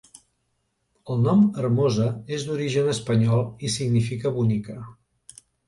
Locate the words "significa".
3.77-4.35